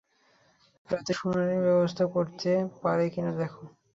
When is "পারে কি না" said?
2.83-3.31